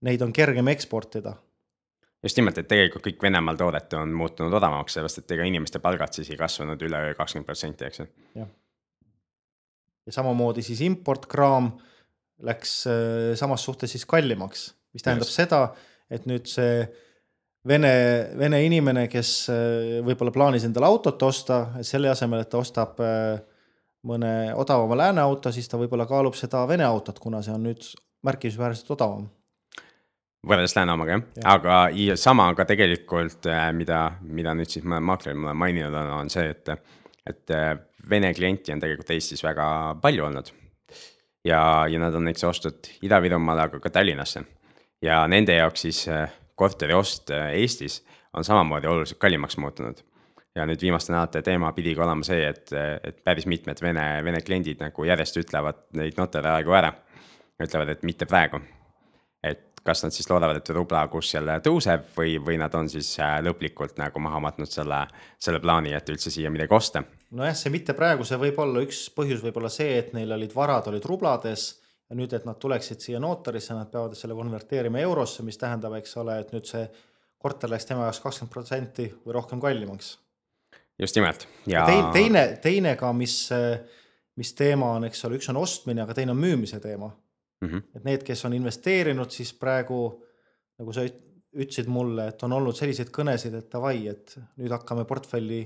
[0.00, 1.32] neid on kergem eksportida.
[2.22, 6.16] Just nimelt, et tegelikult kõik Venemaal toodetu on muutunud odavamaks, sellepärast et ega inimeste palgad
[6.16, 8.08] siis ei kasvanud üleöö kakskümmend protsenti, eks ju.
[8.40, 8.48] jah.
[10.06, 11.72] ja samamoodi siis importkraam
[12.48, 15.38] läks äh, samas suhtes siis kallimaks, mis tähendab just.
[15.38, 15.62] seda,
[16.10, 16.86] et nüüd see
[17.68, 17.90] Vene,
[18.38, 23.40] Vene inimene, kes äh, võib-olla plaanis endale autot osta, selle asemel, et ta ostab äh,
[24.08, 27.84] mõne odavama lääne auto, siis ta võib-olla kaalub seda Vene autot, kuna see on nüüd
[28.24, 29.26] märkimisväärselt odavam.
[30.46, 34.86] Võrreldes lääne omaga jah ja., aga ja sama ka tegelikult, äh, mida, mida nüüd siis
[34.86, 36.74] maakler mulle maininud on, on see, et,
[37.28, 37.58] et
[38.08, 39.64] Vene klienti on tegelikult Eestis väga
[40.00, 40.52] palju olnud.
[41.44, 44.44] ja, ja nad on näiteks ostnud Ida-Virumaale, aga ka Tallinnasse
[45.02, 46.06] ja nende jaoks siis
[46.58, 48.02] korteri ost äh, Eestis
[48.34, 50.04] on samamoodi oluliselt kallimaks muutunud.
[50.56, 52.72] ja nüüd viimaste nädalate teema pidigi olema see, et,
[53.04, 56.92] et päris mitmed Vene, Vene kliendid nagu järjest ütlevad neid notariaegu ära.
[57.62, 58.60] ütlevad, et mitte praegu.
[59.88, 63.38] Kas nad siis loodavad, et rubla kurs jälle tõuseb või, või nad on siis äh,
[63.44, 65.00] lõplikult nagu maha matnud selle,
[65.40, 67.02] selle plaani, et üldse siia midagi osta.
[67.38, 70.90] nojah, see mitte praegu, see võib olla üks põhjus, võib-olla see, et neil olid varad
[70.92, 71.68] olid rublades
[72.08, 76.16] ja nüüd, et nad tuleksid siia notarisse, nad peavad selle konverteerima eurosse, mis tähendab, eks
[76.20, 76.84] ole, et nüüd see
[77.38, 80.16] korter läks tema jaoks kakskümmend protsenti või rohkem kallimaks.
[80.98, 81.86] just nimelt ja.
[81.86, 83.40] teine, teine, teine ka, mis,
[84.36, 87.12] mis teema on, eks ole, üks on ostmine, aga teine on müümise teema
[87.60, 87.68] mm.
[87.68, 87.82] -hmm.
[87.96, 90.02] et need, kes on investeerinud, siis praegu
[90.78, 91.06] nagu sa
[91.58, 95.62] ütlesid mulle, et on olnud selliseid kõnesid, et davai, et nüüd hakkame portfelli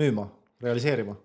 [0.00, 0.28] müüma,
[0.62, 1.16] realiseerima.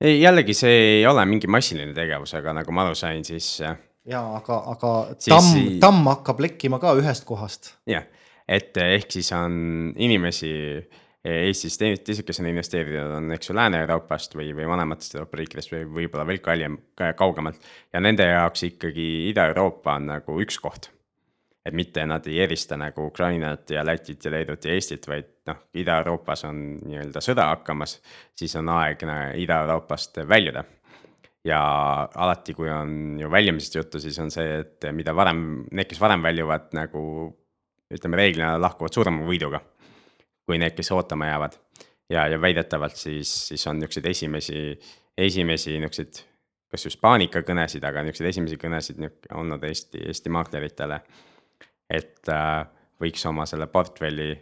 [0.00, 3.58] ei, jällegi see ei ole mingi massiline tegevus, aga nagu ma aru sain, siis
[4.08, 7.74] ja aga, aga siis, tamm, tamm hakkab lekkima ka ühest kohast.
[7.86, 8.06] jah,
[8.48, 10.52] et eh, ehk siis on inimesi
[11.26, 15.82] Eestis teised, kes on investeerinud, on, eks ju, Lääne-Euroopast või, või vanematest Euroopa riikidest või
[15.96, 16.76] võib-olla veel kallim,
[17.18, 17.58] kaugemalt.
[17.92, 20.92] ja nende jaoks ikkagi Ida-Euroopa on nagu üks koht.
[21.66, 25.58] et mitte nad ei erista nagu Ukrainat ja Lätit ja Leedut ja Eestit, vaid noh,
[25.74, 27.98] Ida-Euroopas on nii-öelda sõda hakkamas,
[28.34, 29.02] siis on aeg
[29.42, 30.64] Ida-Euroopast väljuda
[31.44, 31.60] ja
[32.14, 36.22] alati, kui on ju väljumisest juttu, siis on see, et mida varem, need, kes varem
[36.24, 37.02] väljuvad nagu
[37.94, 39.60] ütleme, reeglina lahkuvad suurema võiduga.
[40.48, 41.58] Kui need, kes ootama jäävad
[42.10, 44.62] ja, ja väidetavalt siis, siis on niisuguseid esimesi,
[45.18, 46.22] esimesi niisuguseid,
[46.72, 49.04] kas just paanikakõnesid, aga niisuguseid esimesi kõnesid
[49.36, 51.00] olnud Eesti, Eesti maakleritele.
[51.90, 52.64] et äh,
[53.00, 54.32] võiks oma selle portfelli,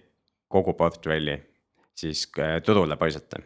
[0.48, 1.36] kogu portfelli
[1.94, 3.42] siis äh, turule paisata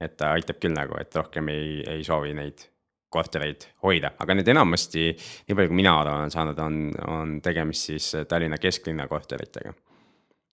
[0.00, 2.64] et ta aitab küll nagu, et rohkem ei, ei soovi neid
[3.10, 5.08] kortereid hoida, aga need enamasti,
[5.48, 6.76] nii palju kui mina aru olen saanud, on,
[7.10, 9.74] on tegemist siis Tallinna kesklinna korteritega.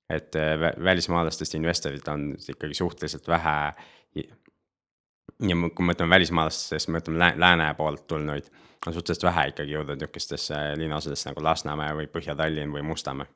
[0.10, 3.74] Et äh, välismaalastest investorid on ikkagi suhteliselt vähe.
[4.16, 8.48] ja kui me mõtleme välismaalastest, me mõtleme lääne poolt tulnuid,
[8.88, 13.28] on suhteliselt vähe ikkagi jõudnud nihukestesse linnaosadesse nagu Lasnamäe või Põhja-Tallinn või Mustamäe.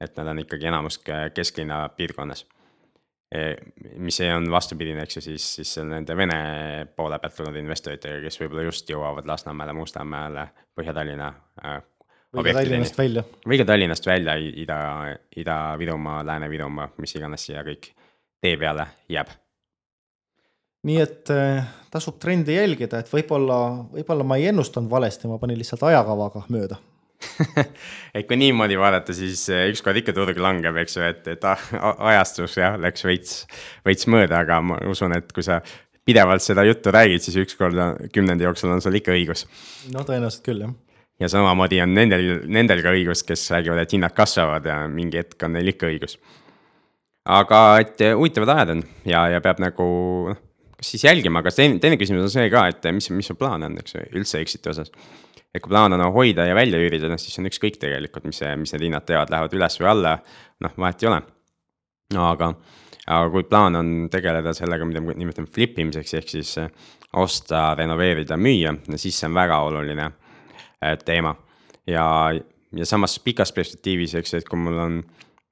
[0.00, 0.98] et nad on ikkagi enamus
[1.34, 2.46] kesklinna piirkonnas
[3.34, 3.56] Eh,
[3.96, 6.34] mis on vastupidine, eks ju, siis, siis nende Vene
[6.96, 10.44] poole pealt tulnud investoritega, kes võib-olla just jõuavad Lasnamäele, Mustamäele,
[10.76, 11.30] Põhja-Tallinna
[11.64, 11.78] äh,.
[12.36, 13.24] Või ka Tallinnast välja.
[13.48, 14.78] või ka Tallinnast välja, Ida,
[15.36, 17.92] Ida-Virumaa, Lääne-Virumaa, mis iganes siia kõik
[18.42, 19.34] tee peale jääb.
[20.88, 23.58] nii et äh, tasub trendi jälgida, et võib-olla,
[23.92, 26.80] võib-olla ma ei ennustanud valesti, ma panin lihtsalt ajakavaga mööda
[28.16, 32.58] et kui niimoodi vaadata, siis äh, ükskord ikka turg langeb, eks ju, et, et ajastus
[32.58, 33.40] jah, läks veits,
[33.86, 35.60] veits mööda, aga ma usun, et kui sa
[36.06, 37.78] pidevalt seda juttu räägid, siis ükskord
[38.14, 39.46] kümnendi jooksul on sul ikka õigus.
[39.94, 40.74] no tõenäoliselt küll, jah.
[41.20, 45.42] Ja samamoodi on nendel, nendel ka õigus, kes räägivad, et hinnad kasvavad ja mingi hetk
[45.44, 46.18] on neil ikka õigus.
[47.24, 49.84] aga et huvitavad ajad on ja, ja peab nagu
[50.32, 50.40] noh
[50.82, 53.76] siis jälgima, aga teine, teine küsimus on see ka, et mis, mis su plaan on,
[53.80, 54.90] eks ju, üldse exit'i osas.
[55.52, 58.54] et kui plaan on hoida ja välja üürida, noh siis on ükskõik tegelikult, mis see,
[58.56, 60.16] mis need hinnad teevad, lähevad üles või alla,
[60.64, 61.20] noh vahet ei ole.
[62.22, 62.48] aga,
[63.06, 66.72] aga kui plaan on tegeleda sellega, mida me nimetame flip imiseks, ehk siis eh,
[67.20, 70.21] osta, renoveerida, müüa, no siis see on väga oluline eh,
[71.04, 71.34] teema.
[71.86, 72.04] ja,
[72.72, 75.00] ja samas pikas perspektiivis, eks et kui mul on,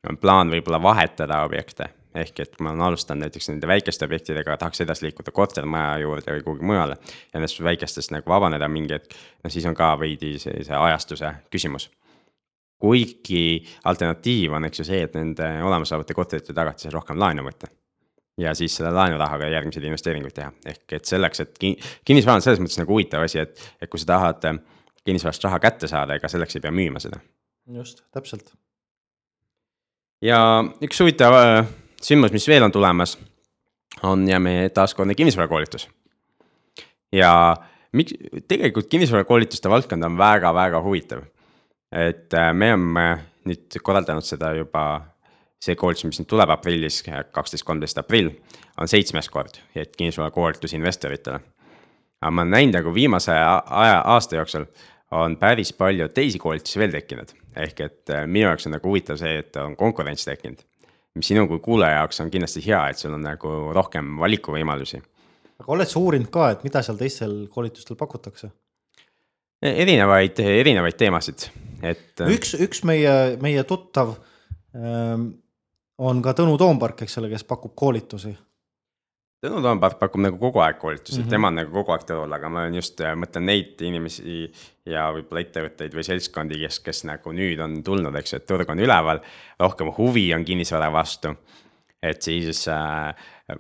[0.09, 4.83] on plaan võib-olla vahetada objekte ehk et ma olen alustanud näiteks nende väikeste objektidega, tahaks
[4.83, 6.97] edasi liikuda kortermaja juurde või kuhugi mujale.
[7.33, 9.15] ja nendest väikestest nagu vabaneda mingi hetk,
[9.45, 11.91] no siis on ka veidi sellise ajastuse küsimus.
[12.81, 17.71] kuigi alternatiiv on, eks ju see, et nende olemasolevate korterite tagatisel rohkem laenu võtta
[18.41, 21.59] ja siis selle laenurahaga järgmiseid investeeringuid teha, ehk et selleks, et
[22.05, 24.41] kinnisvara on selles mõttes nagu huvitav asi, et, et kui sa tahad
[25.05, 27.21] kinnisvarast raha kätte saada, ega selleks ei pea müüma seda.
[27.75, 28.53] just, täpselt.
[30.23, 30.41] ja
[30.83, 31.37] üks huvitav
[32.03, 33.17] sündmus, mis veel on tulemas,
[34.03, 35.89] on ja meie taaskordne kinnisvarakoolitus.
[37.13, 37.33] ja
[37.93, 38.15] miks,
[38.49, 41.25] tegelikult kinnisvarakoolituste valdkond on väga-väga huvitav.
[41.93, 43.07] et äh, me oleme
[43.49, 44.85] nüüd korraldanud seda juba,
[45.61, 47.01] see koolitus, mis nüüd tuleb aprillis,
[47.35, 48.31] kaksteist, kolmteist aprill,
[48.81, 51.41] on seitsmes kord, et kinnisvarakoolitus investoritele.
[52.21, 54.67] aga ma olen näinud nagu viimase aja, aasta jooksul
[55.11, 57.37] on päris palju teisi koolitusi veel tekkinud.
[57.57, 60.63] ehk et äh, minu jaoks on nagu huvitav see, et on konkurents tekkinud
[61.15, 65.01] mis sinu kui kuulaja jaoks on kindlasti hea, et sul on nagu rohkem valikuvõimalusi.
[65.61, 68.51] aga oled sa uurinud ka, et mida seal teistel koolitustel pakutakse?
[69.61, 71.49] E, erinevaid, erinevaid teemasid,
[71.83, 72.23] et.
[72.31, 74.15] üks, üks meie, meie tuttav
[74.77, 75.33] ähm,
[75.99, 78.33] on ka Tõnu Toompark, eks ole, kes pakub koolitusi
[79.41, 81.31] Tõnu Toompark pakub nagu kogu aeg koolitusi mm, -hmm.
[81.33, 84.43] tema on nagu kogu aeg tööl, aga ma just äh, mõtlen neid inimesi
[84.85, 88.69] ja võib-olla ettevõtteid või seltskondi, kes, kes nagu nüüd on tulnud, eks ju, et turg
[88.69, 89.23] on üleval.
[89.61, 91.37] rohkem huvi on kinnisvara vastu.
[92.03, 93.15] et siis äh,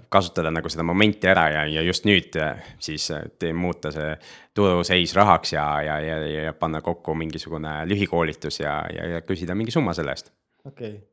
[0.08, 4.18] kasutada nagu seda momenti ära ja, ja just nüüd äh, siis äh, te, muuta see
[4.54, 9.70] turuseis rahaks ja, ja, ja, ja panna kokku mingisugune lühikoolitus ja, ja, ja küsida mingi
[9.70, 10.32] summa selle eest.
[10.64, 11.09] okei okay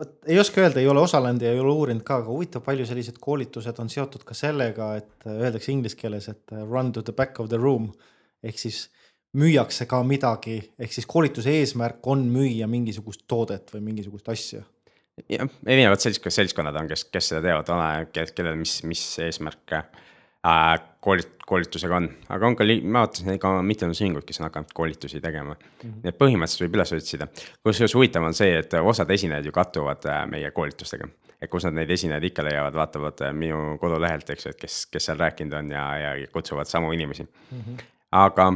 [0.00, 2.86] vot ei oska öelda, ei ole osalenud ja ei ole uurinud ka, aga huvitav, palju
[2.88, 7.40] sellised koolitused on seotud ka sellega, et öeldakse inglise keeles, et run to the back
[7.40, 7.90] of the room
[8.42, 8.86] ehk siis
[9.38, 14.62] müüakse ka midagi, ehk siis koolituse eesmärk on müüa mingisugust toodet või mingisugust asja.
[15.28, 19.84] jah, erinevad seltskonnad on, kes, kes seda teevad, ole, kellel mis, mis eesmärk äh,
[21.00, 25.54] koolit-, koolitusega on, aga on ka, ma vaatasin ka mittetulundusühinguid, kes on hakanud koolitusi tegema
[25.54, 25.66] mm.
[25.82, 25.98] -hmm.
[26.04, 27.28] nii et põhimõtteliselt võib üles otsida,
[27.66, 31.08] kusjuures huvitav on see, et osad esinejad ju kattuvad äh, meie koolitustega.
[31.40, 34.86] et kus nad neid esinejaid ikka leiavad, vaatavad äh, minu kodulehelt, eks ju, et kes,
[34.86, 37.60] kes seal rääkinud on ja, ja kutsuvad samu inimesi mm.
[37.60, 37.84] -hmm.
[38.12, 38.52] aga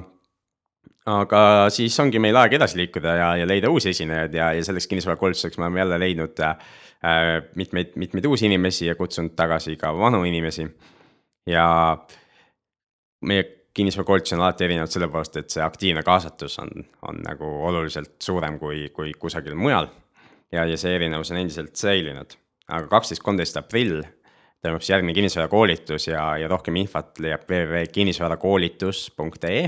[1.07, 4.87] aga siis ongi meil aeg edasi liikuda ja, ja leida uusi esinejaid ja, ja selleks
[4.87, 6.57] kinnisvarakoolituseks me oleme jälle leidnud äh,
[7.55, 10.69] mitmeid, mitmeid uusi inimesi ja kutsunud tagasi ka vanu inimesi.
[11.47, 11.67] Ja
[13.25, 16.71] meie kinnisvarakoolitus on alati erinevad selle poolest, et see aktiivne kaasatus on,
[17.09, 19.89] on nagu oluliselt suurem kui, kui kusagil mujal.
[20.53, 22.37] ja, ja see erinevus on endiselt säilinud,
[22.69, 24.05] aga kaksteist, kolmteist aprill
[24.65, 29.65] toimub siis järgmine kinnisvarakoolitus ja, ja rohkem infot leiab www.kinnisvarakoolitus.ee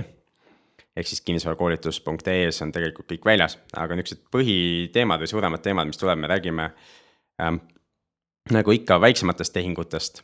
[0.97, 6.19] ehk siis kinnisvarakoolitus.ee-s on tegelikult kõik väljas, aga niisugused põhiteemad või suuremad teemad, mis tuleb,
[6.23, 6.65] me räägime
[7.43, 7.57] ähm,
[8.55, 10.23] nagu ikka väiksematest tehingutest.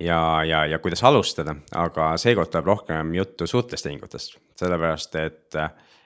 [0.00, 5.58] Ja, ja, ja kuidas alustada, aga seekord tuleb rohkem juttu suurtest tehingutest, sellepärast et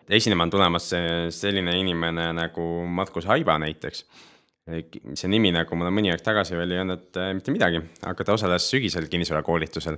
[0.08, 0.90] esinema on tulemas
[1.36, 4.04] selline inimene nagu Markus Haiba näiteks
[4.68, 8.36] see nimi nagu mulle mõni aeg tagasi veel ei öelnud äh, mitte midagi, aga ta
[8.36, 9.96] osales sügisel kinnisvarakoolitusel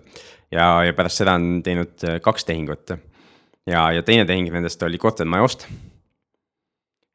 [0.55, 5.00] ja, ja pärast seda on teinud äh, kaks tehingut ja, ja teine tehing nendest oli
[5.00, 5.66] kortermaja ost.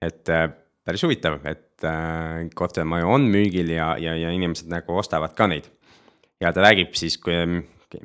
[0.04, 0.50] et äh,
[0.86, 1.64] päris huvitav, et
[2.56, 5.66] kortermaju on müügil ja, ja, ja inimesed nagu ostavad ka neid.
[6.46, 7.36] Ja ta räägib siis, kui,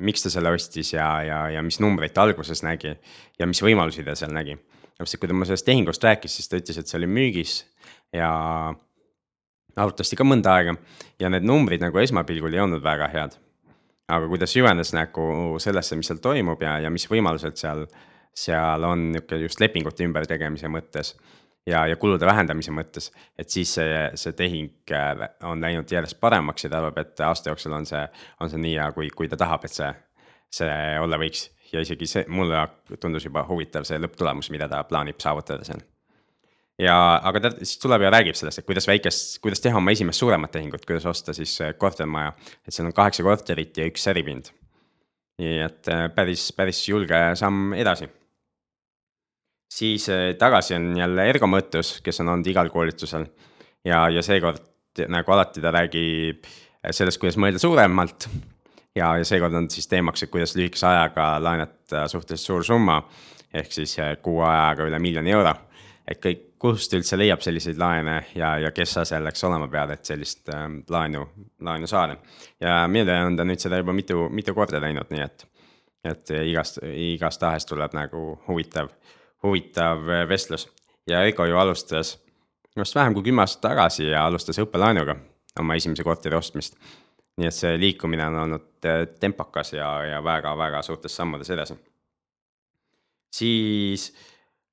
[0.01, 2.95] miks ta selle ostis ja, ja, ja mis numbreid ta alguses nägi
[3.39, 4.57] ja mis võimalusi ta seal nägi.
[4.97, 7.61] täpselt, kui ta mulle sellest tehingust rääkis, siis ta ütles, et see oli müügis
[8.13, 8.31] ja
[9.75, 10.75] arutati ka mõnda aega
[11.19, 13.37] ja need numbrid nagu esmapilgul ei olnud väga head.
[14.11, 17.85] aga kui ta süvenes nagu sellesse, mis seal toimub ja, ja mis võimalused seal
[18.35, 21.15] seal on niisugune just lepingute ümbertegemise mõttes
[21.67, 26.65] ja, ja kulude vähendamise mõttes, et siis see, see tehing äh, on läinud järjest paremaks
[26.65, 28.03] ja ta arvab, et aasta jooksul on see,
[28.39, 29.93] on see nii hea, kui, kui ta tahab, et see,
[30.61, 31.49] see olla võiks.
[31.71, 32.65] ja isegi see, mulle
[32.99, 35.83] tundus juba huvitav see lõpptulemus, mida ta plaanib saavutada seal
[36.81, 40.21] ja, aga ta siis tuleb ja räägib sellest, et kuidas väikest, kuidas teha oma esimest
[40.21, 42.33] suuremat tehingut, kuidas osta siis kortermaja.
[42.67, 44.51] et seal on kaheksa korterit ja üks äripind.
[45.41, 48.09] nii et äh, päris, päris julge samm edasi.
[49.71, 53.25] Siis äh, tagasi on jälle Ergo Mõttus, kes on olnud igal koolitusel.
[53.85, 54.67] ja, ja seekord
[55.07, 56.47] nagu alati ta räägib
[56.91, 58.29] sellest, kuidas mõelda suuremalt.
[58.95, 63.01] ja, ja seekord on siis teemaks, et kuidas lühikese ajaga laenata suhteliselt suur summa.
[63.53, 65.55] ehk siis äh, kuu ajaga üle miljoni euro
[66.07, 70.05] et kõik, kust üldse leiab selliseid laene ja, ja kes sa selleks olema pead, et
[70.05, 71.25] sellist äh, laenu,
[71.61, 72.17] laenu saada.
[72.59, 75.47] ja minu teada on ta nüüd seda juba mitu, mitu korda teinud, nii et,
[76.11, 78.91] et igast, igastahes tuleb nagu huvitav,
[79.43, 80.69] huvitav vestlus.
[81.07, 82.19] ja Ego ju alustas
[82.77, 85.15] just vähem kui kümme aastat tagasi ja alustas õppelaenuga
[85.59, 86.77] oma esimese korteri ostmist.
[87.39, 91.75] nii et see liikumine on olnud äh, tempokas ja, ja väga-väga suurtes sammudes edasi.
[93.33, 94.11] siis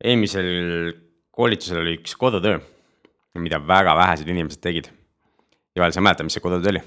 [0.04, 0.92] eelmisel
[1.30, 2.58] koolitusel oli üks kodutöö,
[3.38, 4.88] mida väga vähesed inimesed tegid.
[5.76, 6.82] Joel, sa mäletad, mis see kodutöö oli?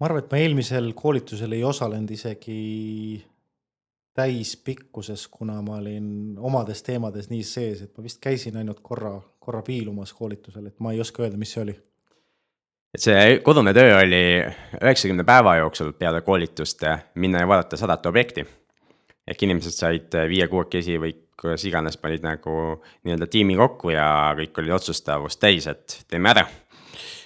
[0.00, 2.60] ma arvan, et ma eelmisel koolitusel ei osalenud isegi
[4.20, 9.62] täispikkuses, kuna ma olin omades teemades nii sees, et ma vist käisin ainult korra, korra
[9.64, 11.76] piilumas koolitusel, et ma ei oska öelda, mis see oli.
[12.94, 14.22] et see kodune töö oli
[14.80, 18.46] üheksakümne päeva jooksul peale koolitust minna ja vaadata sadat objekti.
[19.30, 22.54] ehk inimesed said viie-kuuekesi või kuidas iganes panid nagu
[23.04, 26.44] nii-öelda tiimi kokku ja kõik oli otsustavust täis, et teeme ära.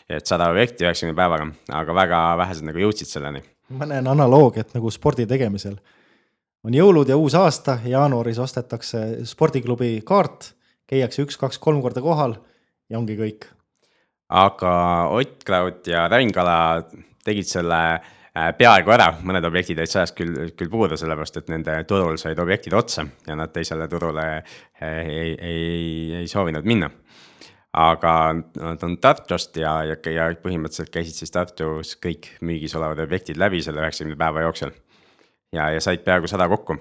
[0.08, 3.42] et sada objekti üheksakümne päevaga, aga väga vähesed nagu jõudsid selleni.
[3.68, 5.76] ma näen analoogiat nagu spordi tegemisel.
[6.64, 10.54] On jõulud ja uus aasta, jaanuaris ostetakse spordiklubi kaart,
[10.90, 12.38] käiakse üks-kaks-kolm korda kohal
[12.90, 13.48] ja ongi kõik.
[14.28, 14.74] aga
[15.12, 16.84] Ott Klaud ja Rängala
[17.24, 17.80] tegid selle
[18.34, 22.40] Äh, peaaegu ära, mõned objektid jäid sajast küll, küll puudu, sellepärast et nende turul said
[22.42, 25.68] objektid otsa ja nad teisele turule äh, ei, ei,
[26.18, 26.88] ei soovinud minna.
[27.78, 33.38] aga nad on Tartust ja, ja, ja põhimõtteliselt käisid siis Tartus kõik müügis olevad objektid
[33.38, 34.74] läbi selle üheksakümne päeva jooksul.
[35.54, 36.76] Ja, ja said peaaegu sada kokku.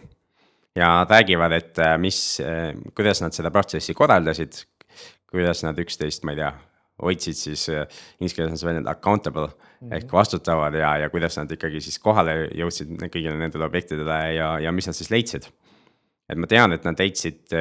[0.75, 2.41] ja nad räägivad, et äh, mis,
[2.97, 4.63] kuidas nad seda protsessi korraldasid,
[5.29, 6.53] kuidas nad üksteist, ma ei tea
[7.01, 7.87] hoidsid siis äh,
[8.19, 9.53] inglise keeles on see väljend accountable mm
[9.89, 9.95] -hmm.
[9.97, 14.71] ehk vastutavad ja, ja kuidas nad ikkagi siis kohale jõudsid kõigile nendele objektidele ja, ja
[14.71, 15.49] mis nad siis leidsid.
[16.29, 17.51] et ma tean, et nad leidsid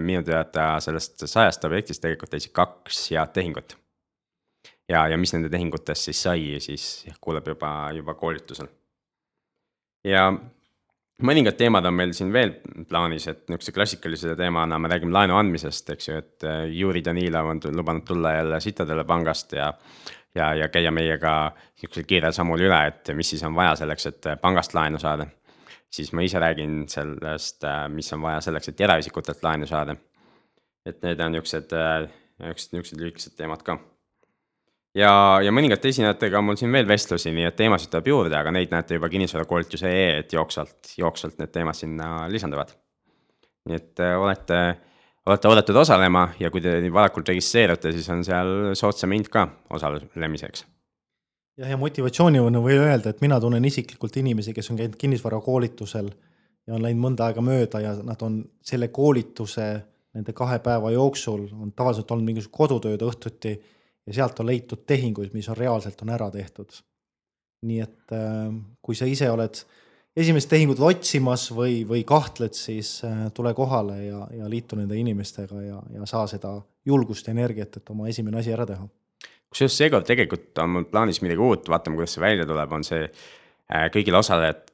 [0.00, 3.76] minu teada sellest sajast objektist tegelikult leidsid kaks head tehingut.
[4.88, 8.66] ja, ja mis nende tehingutest siis sai, siis kuuleb juba, juba koolitusel.
[10.04, 10.32] ja
[11.26, 12.52] mõningad teemad on meil siin veel
[12.88, 17.50] plaanis, et niisuguse klassikalise teemana me räägime laenu andmisest, eks ju, et äh, Juri Danilov
[17.52, 19.72] on lubanud tulla jälle Citadele pangast ja
[20.34, 24.30] ja, ja käia meiega niisugusel kiirel sammul üle, et mis siis on vaja selleks, et
[24.30, 25.26] äh, pangast laenu saada.
[25.90, 29.96] siis ma ise räägin sellest, äh, mis on vaja selleks, et eraisikutelt laenu saada.
[30.86, 31.72] et need on niisugused,
[32.38, 33.78] niisugused, niisugused lühikesed teemad ka
[34.96, 35.12] ja,
[35.44, 38.72] ja mõningate esinejatega on mul siin veel vestlusi, nii et teemasid tuleb juurde, aga neid
[38.74, 42.74] näete juba kinnisvarakoolituse.ee, et jooksvalt, jooksvalt need teemad sinna lisanduvad.
[43.68, 44.58] nii et äh, olete,
[45.28, 50.64] olete oodatud osalema ja kui te varakult registreerute, siis on seal soodsam hind ka osalemiseks.
[51.60, 56.10] jah, ja motivatsioonina võin öelda, et mina tunnen isiklikult inimesi, kes on käinud kinnisvarakoolitusel
[56.66, 59.70] ja on läinud mõnda aega mööda ja nad on selle koolituse
[60.14, 63.54] nende kahe päeva jooksul on tavaliselt olnud mingisugust kodutööd õhtuti
[64.06, 66.80] ja sealt on leitud tehinguid, mis on reaalselt on ära tehtud.
[67.60, 68.48] nii et äh,
[68.80, 69.58] kui sa ise oled
[70.16, 75.60] esimest tehingut otsimas või, või kahtled, siis äh, tule kohale ja, ja liitu nende inimestega
[75.62, 76.54] ja, ja saa seda
[76.86, 78.88] julgust ja energiat, et oma esimene asi ära teha.
[79.50, 83.04] kusjuures seekord tegelikult on mul plaanis midagi uut, vaatame, kuidas see välja tuleb, on see
[83.04, 84.69] äh, kõigile osalejatele,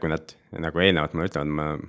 [0.00, 1.86] kui nad nagu eelnevalt mulle ütlevad,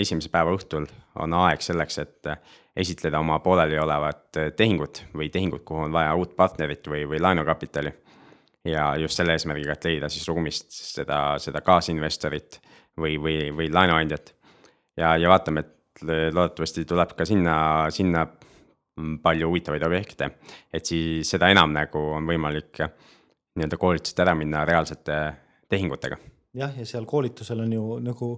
[0.00, 0.86] esimese päeva õhtul
[1.22, 2.34] on aeg selleks, et
[2.76, 7.92] esitleda oma pooleliolevat äh, tehingut või tehingut, kuhu on vaja uut partnerit või, või laenukapitali.
[8.64, 12.60] ja just selle eesmärgiga, et leida siis ruumist seda, seda kaasinvestorit
[12.98, 14.34] või, või, või laenuandjat.
[14.96, 16.02] ja, ja vaatame, et
[16.34, 17.56] loodetavasti tuleb ka sinna,
[17.90, 18.26] sinna
[19.22, 20.30] palju huvitavaid objekte,
[20.72, 22.82] et siis seda enam nagu on võimalik
[23.54, 25.18] nii-öelda koolitusest ära minna reaalsete
[25.68, 26.18] tehingutega.
[26.54, 28.30] Jah, ja seal koolitusel on ju nagu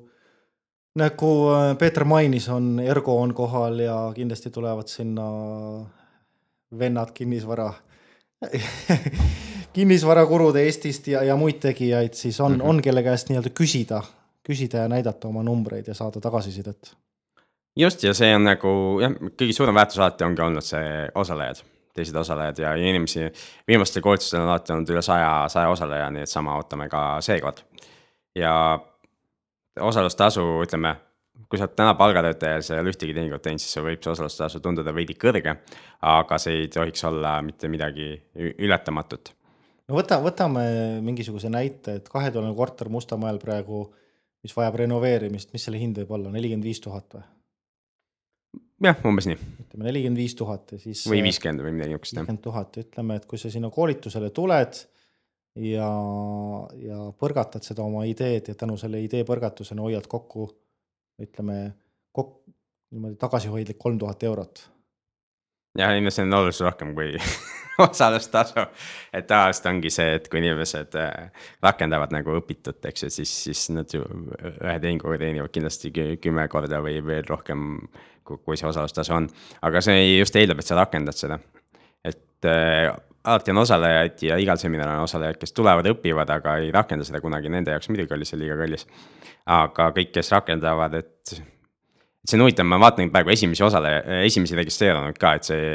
[0.96, 5.26] nagu äh, Peeter mainis, on Ergo on kohal ja kindlasti tulevad sinna
[6.78, 7.72] vennad kinnisvara
[9.76, 12.68] kinnisvarakurud Eestist ja, ja muid tegijaid, siis on mm, -hmm.
[12.68, 14.02] on kelle käest nii-öelda küsida,
[14.48, 16.96] küsida ja näidata oma numbreid ja saada tagasisidet.
[17.76, 21.60] just ja see on nagu jah, kõige suurem väärtus alati ongi olnud see osalejad,
[21.94, 23.32] teised osalejad ja inimesi.
[23.68, 27.60] viimastel koolitustel on alati olnud üle saja, saja osaleja, nii et sama ootame ka seekord.
[28.36, 28.52] Ja
[29.80, 30.94] osalustasu, ütleme,
[31.50, 34.12] kui sa oled täna palgatöötaja ja sa ei ole ühtegi tehingut teinud, siis võib see
[34.12, 35.56] osalustasu tunduda veidi kõrge.
[36.02, 38.14] aga see ei tohiks olla mitte midagi
[38.56, 39.32] ületamatut.
[39.88, 40.66] no võta, võtame
[41.04, 43.86] mingisuguse näite, et kahetoaline korter Mustamäel praegu,
[44.42, 47.24] mis vajab renoveerimist, mis selle hind võib olla, nelikümmend viis tuhat või?
[48.84, 49.38] jah, umbes nii.
[49.66, 51.06] ütleme nelikümmend viis tuhat ja siis.
[51.08, 52.16] või viiskümmend või midagi niisugust.
[52.16, 54.84] viiskümmend tuhat, ütleme, et kui sa sinna koolitusele tuled
[55.56, 55.90] ja,
[56.82, 60.48] ja põrgatad seda oma ideed ja tänu selle idee põrgatusena hoiad kokku,
[61.22, 61.60] ütleme,
[62.16, 62.40] kok-,
[62.92, 64.66] niimoodi tagasihoidlik kolm tuhat eurot.
[65.78, 67.14] jah, ilmselt on oluliselt rohkem kui
[67.88, 68.66] osalustasu.
[69.12, 73.66] et tavaliselt ongi see, et kui inimesed äh, rakendavad nagu õpitut, eks ju, siis, siis
[73.76, 75.92] nad ju ühe tehinguga teenivad kindlasti
[76.22, 77.76] kümme korda või veel rohkem,
[78.26, 79.28] kui see osalustasu on.
[79.62, 81.40] aga see just eeldab, et sa rakendad seda.
[82.04, 82.92] et äh,
[83.26, 87.20] alati on osalejaid ja igal seminaril on osalejaid, kes tulevad, õpivad, aga ei rakenda seda
[87.24, 88.86] kunagi, nende jaoks muidugi oli see liiga kallis.
[89.46, 91.36] aga kõik, kes rakendavad, et
[92.26, 95.66] see on huvitav, ma vaatan praegu esimesi osaleja, esimesi registreerunud ka, et see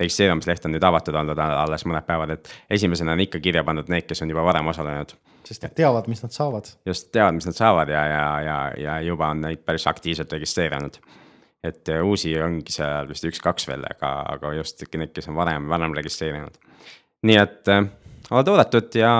[0.00, 4.06] registreerumisleht on nüüd avatud olnud alles mõned päevad, et esimesena on ikka kirja pandud need,
[4.08, 5.14] kes on juba varem osalenud.
[5.48, 6.72] sest nad teavad, mis nad saavad.
[6.86, 11.00] just, teavad, mis nad saavad ja, ja, ja, ja juba on neid päris aktiivselt registreerunud.
[11.64, 15.96] et uusi ongi seal vist üks-kaks veel, aga, aga just need, kes on varem, varem
[15.96, 16.56] registreerinud.
[17.22, 17.88] Nii et äh,
[18.30, 19.12] oled oodatud ja,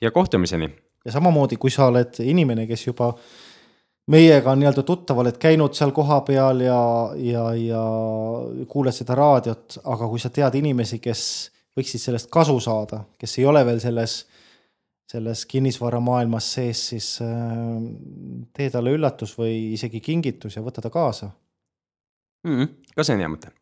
[0.00, 0.68] ja kohtumiseni.
[1.04, 3.12] ja samamoodi, kui sa oled inimene, kes juba
[4.12, 6.82] meiega nii-öelda tuttav, oled käinud seal kohapeal ja,
[7.16, 7.82] ja, ja
[8.68, 11.24] kuuled seda raadiot, aga kui sa tead inimesi, kes
[11.78, 14.16] võiksid sellest kasu saada, kes ei ole veel selles,
[15.08, 17.30] selles kinnisvaramaailmas sees, siis äh,
[18.52, 21.30] tee talle üllatus või isegi kingitus ja võta ta kaasa
[22.44, 22.56] mm.
[22.56, 22.74] -hmm.
[22.96, 23.54] ka see on hea mõte.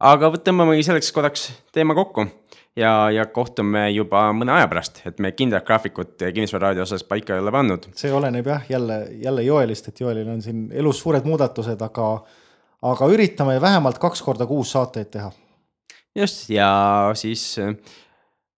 [0.00, 2.26] Aga tõmbamegi selleks korraks teema kokku
[2.76, 7.36] ja, ja kohtume juba mõne aja pärast, et me kindlat graafikut Kinnisvara raadio osas paika
[7.36, 7.88] ei ole pannud.
[7.96, 12.10] see oleneb jah, jälle, jälle Joelist, et Joelil on siin elus suured muudatused, aga,
[12.92, 15.32] aga üritame vähemalt kaks korda kuus saateid teha.
[16.14, 16.70] just, ja
[17.14, 17.72] siis äh,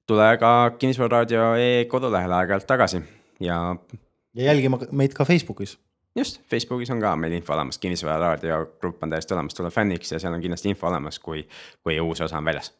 [0.06, 3.02] tule ka Kinnisvara raadio e-kodulehele aeg-ajalt tagasi
[3.40, 3.76] ja.
[4.34, 5.78] ja jälgime meid ka Facebookis
[6.16, 10.12] just, Facebookis on ka meil info olemas, Kinnisvara raadio grupp on täiesti olemas, tule fänniks
[10.12, 11.46] ja seal on kindlasti info olemas, kui,
[11.82, 12.72] kui uus osa on väljas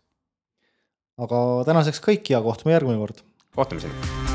[1.18, 3.22] aga tänaseks kõik ja kohtume järgmine kord.
[3.58, 4.27] kohtumiseni